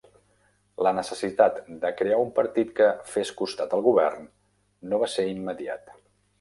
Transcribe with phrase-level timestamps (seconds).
[0.87, 4.29] La necessitat de crear un partit que fes costat al Govern
[4.91, 5.97] no va ser immediat.